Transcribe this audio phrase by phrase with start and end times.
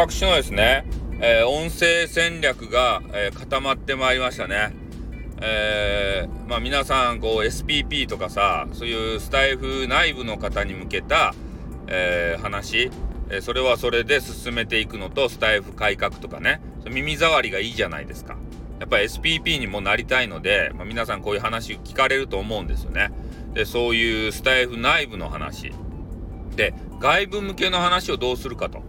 [0.00, 0.86] 私のですね、
[1.20, 4.72] えー、音声戦略が、えー、固まってまいりましたね。
[5.42, 11.34] えー、まあ皆さんこう SPP とかさそういうスタイフ内部の方に向けた、
[11.86, 12.90] え、話、
[13.28, 16.62] え、それはそれで進めていくのとスタイフ改革とかね。
[16.86, 18.38] 耳障りがいいじゃないですか。
[18.78, 23.10] やっぱり SPP にもなりたいので、まあ、皆さんこういう話聞かれると思うんですよね。
[23.52, 25.74] でそういうスタイフ内部の話。
[26.56, 28.82] で外部向けの話をどうするかと。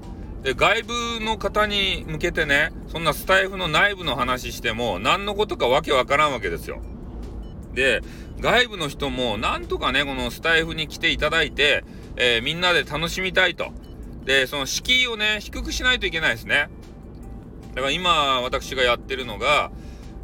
[0.43, 6.81] で外部の方に向けてねそんなスタイフの内部の話しても何のことかわけわからんわけですよ。
[7.73, 8.01] で
[8.39, 11.83] 外部の人もなんとかねこのスタイフに来ていただいて、
[12.15, 13.71] えー、みんなで楽しみたいと。
[14.25, 16.69] でその敷居をね低くしないといけないですね。
[17.73, 19.71] だから今私がやってるのが、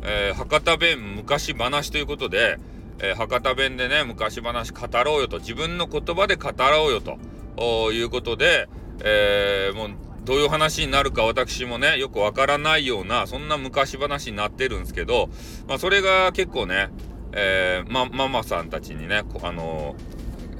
[0.03, 2.57] えー、博多弁昔話ということで、
[2.99, 8.67] えー、博多弁でね昔話語ろうよと自分の言葉で語ろうよということで、
[9.03, 15.29] えー、もうどういう話になるか私もねよくわからないようなそんな昔話になってるんですけど、
[15.67, 16.89] まあ、それが結構ね、
[17.31, 19.95] えー、まママさんたちにねあの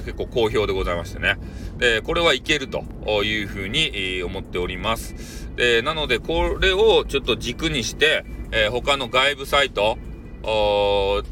[0.06, 1.36] 結構好評でございましてね。
[1.78, 2.86] で、これはいけると
[3.26, 5.50] いうふうに思っております。
[5.58, 9.98] で、なので、これをちょっと軸にして、えー、他の外部サイト、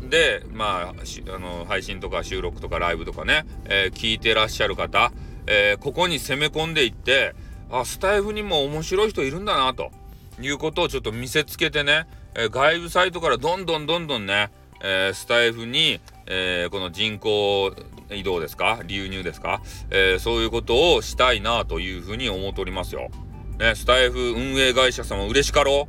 [0.10, 5.14] で、まあ、あの、配信とか収録とかライブとかね、えー、聞いてらっしゃる方、
[5.48, 7.34] えー、ここに攻め込んでいって、
[7.70, 9.92] あ、スタイフにも面白い人いるんだな、と
[10.40, 14.52] いうことをちょっと見せつけてね、え外部サイトからどんどんどんどんね、
[14.84, 17.74] えスタイフに、えこの人口
[18.12, 18.82] 移動ですか？
[18.86, 23.10] 流入ですか、えー、そういうことをしたいなというふうに思っておりますよ。
[23.58, 25.88] ね、スタイフ運営会社様嬉しかろ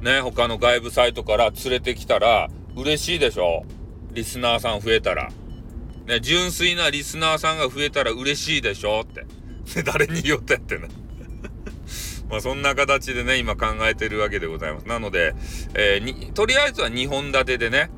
[0.00, 3.64] ね、他の外部サイトから連れてきたら嬉しいでしょ
[4.12, 5.30] リスナーさん増えたら。
[6.06, 9.24] ね、純粋なリスナーさんが増えたら嬉しいでしょって。
[9.84, 10.88] 誰に言おうとやってんの？
[12.30, 14.88] まあそんな形でね、今考えてるわけでございます。
[14.88, 15.34] なので、
[15.74, 17.90] えー、とりあえずは2本立てでね、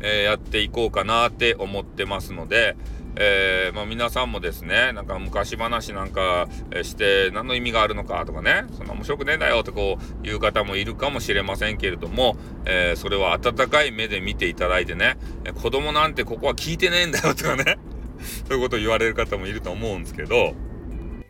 [0.00, 2.76] えー、やっていこうかなって思ってますので、
[3.20, 6.48] えー、まあ、皆さんもですねなんか昔話なんか
[6.82, 15.16] して何の意味があるのかとかねそんな面白くねえんだよってこういう方もいるかもしれませんけれども、えー、それは温かい目で見ていただいてね
[15.60, 17.78] 子供なんてここは聞いてねえんだよとかね
[18.46, 20.54] そういうことを言われる方もいると思うんですけど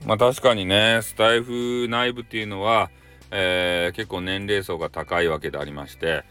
[0.06, 2.90] まあ確かにねスタイフ内部っていうのは、
[3.30, 6.24] えー、結構年齢層が高いわけでありまして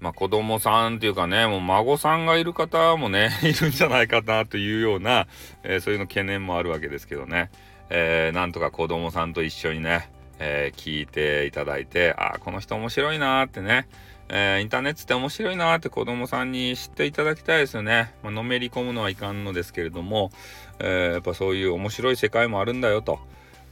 [0.00, 5.26] まあ、子供さんっていうかね、もう孫さんがいる方もね、 いるんじゃないかなというような、
[5.62, 7.50] えー、そういうの懸念もあるわけですけどね、
[7.90, 10.10] えー、なんとか子供さんと一緒にね、
[10.40, 13.86] えー、聞いていただいて、あ、この人面白いなーってね、
[14.28, 18.14] えー、インターネットって面白いなーって子供さんに知っていただきたいですよね。
[18.22, 20.30] まあのめり込むのはいかんのですけれども、
[20.78, 23.20] えー、やっぱそういう面白い世界もあるんだよと。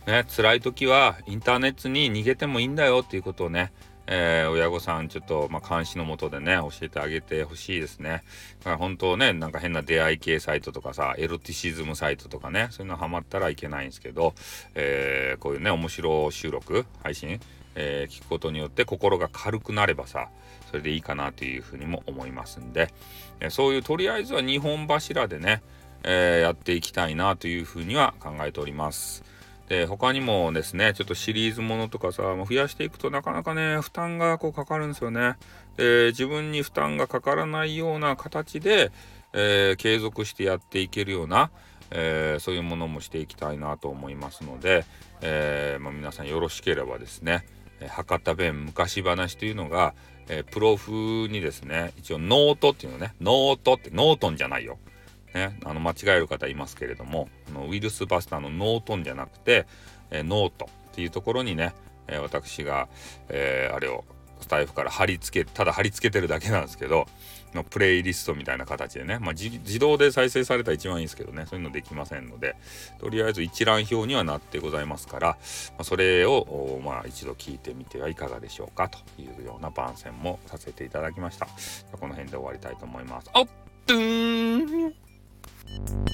[0.07, 3.73] ね、辛い時はインターネットに逃げてもいいんだよっていうことをね、
[4.11, 8.25] えー、親御さんちょっと、まあ、監視のもとでね、教えてあげてほしいですね。
[8.61, 14.35] だから本当ね、なんか変な出会い系サイトとかさ、エロティシズムサイトとかね、そういうのハマったらいけないんですけど、
[14.75, 17.39] えー、こういうね、面白収録、配信、
[17.75, 20.31] えー、聞くことによって心が軽くなればさ、
[20.71, 22.89] それでいいかなというふうにも思いますんで、
[23.41, 25.63] えそういうとりあえずは2本柱でね、
[26.03, 29.23] えやっていきたいなというふうには考えております。
[29.69, 35.37] で他にもですねちょっとシリーズものとかさ増やしていくとなかなかね負担がこうかかるんですよね。
[35.77, 38.91] で自分に負担がかからないような形で、
[39.33, 41.51] えー、継続してやっていけるような、
[41.91, 44.84] えー、そういうものもしていきたいなと思いますので、
[45.21, 47.47] えー、まあ、皆さんよろしければですね
[47.89, 49.95] 博多弁昔話というのが、
[50.28, 54.78] えプロフにですね一応ノートっていうのねノートってノートンじゃないよ。
[55.34, 59.66] ね、あの間違える方いますけれどもあのウイルスバスターのノートンじゃなくて、
[60.11, 61.75] え、ノートっていうところにね、
[62.06, 62.89] え、私が、
[63.28, 64.05] えー、あれを
[64.41, 67.06] スタイフから貼り付けただ貼り付けてるだけなんですけど
[67.55, 72.57] のプレイリストみたいな形でね、まあ、自動で再生されたら一番いいんですけどねそういうのできませんので
[73.01, 75.36] とりあえず一覧表にはなってございますから、ま
[75.78, 81.47] あ、それを、まあ、一度聞いてみてはいかがでしょうかというような番宣もさせていただきました
[81.92, 83.30] この辺で終わりたいと思います。
[83.34, 83.48] おっ
[85.68, 86.08] Thank you.